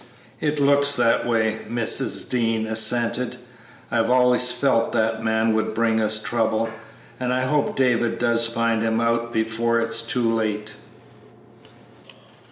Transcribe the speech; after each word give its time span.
"It 0.39 0.59
looks 0.59 0.95
that 0.95 1.27
way," 1.27 1.59
Mrs. 1.69 2.27
Dean 2.27 2.65
assented; 2.65 3.37
"I've 3.91 4.09
always 4.09 4.51
felt 4.51 4.93
that 4.93 5.23
man 5.23 5.53
would 5.53 5.75
bring 5.75 5.99
us 6.01 6.17
trouble, 6.17 6.71
and 7.19 7.31
I 7.31 7.43
hope 7.43 7.75
David 7.75 8.17
does 8.17 8.47
find 8.47 8.81
him 8.81 8.99
out 8.99 9.31
before 9.31 9.79
it's 9.79 10.01
too 10.01 10.33
late." 10.33 10.73